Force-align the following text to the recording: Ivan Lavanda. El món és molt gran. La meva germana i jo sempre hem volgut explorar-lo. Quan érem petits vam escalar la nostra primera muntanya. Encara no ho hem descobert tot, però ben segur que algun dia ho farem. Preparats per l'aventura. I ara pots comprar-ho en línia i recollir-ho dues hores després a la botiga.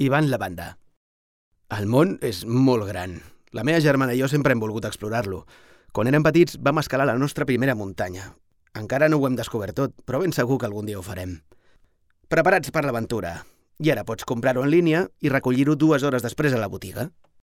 Ivan 0.00 0.28
Lavanda. 0.30 0.76
El 1.74 1.88
món 1.90 2.12
és 2.22 2.44
molt 2.46 2.84
gran. 2.86 3.16
La 3.50 3.64
meva 3.66 3.80
germana 3.82 4.12
i 4.14 4.20
jo 4.20 4.28
sempre 4.30 4.54
hem 4.54 4.60
volgut 4.62 4.84
explorar-lo. 4.86 5.40
Quan 5.90 6.06
érem 6.06 6.22
petits 6.22 6.54
vam 6.62 6.78
escalar 6.78 7.08
la 7.08 7.16
nostra 7.18 7.42
primera 7.48 7.74
muntanya. 7.74 8.28
Encara 8.78 9.08
no 9.10 9.18
ho 9.18 9.26
hem 9.26 9.34
descobert 9.34 9.74
tot, 9.74 9.96
però 10.06 10.20
ben 10.22 10.30
segur 10.30 10.60
que 10.60 10.68
algun 10.70 10.86
dia 10.86 11.00
ho 11.00 11.02
farem. 11.02 11.40
Preparats 12.30 12.70
per 12.70 12.84
l'aventura. 12.86 13.32
I 13.82 13.90
ara 13.90 14.06
pots 14.06 14.22
comprar-ho 14.22 14.62
en 14.62 14.70
línia 14.70 15.00
i 15.18 15.34
recollir-ho 15.34 15.74
dues 15.74 16.06
hores 16.06 16.22
després 16.22 16.54
a 16.54 16.62
la 16.62 16.70
botiga. 16.70 17.08